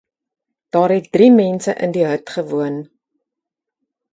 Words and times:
Daar 0.73 0.91
het 0.95 1.11
drie 1.17 1.31
mense 1.41 1.75
in 1.83 1.91
die 1.99 2.07
hut 2.13 2.27
gewoon. 2.37 2.75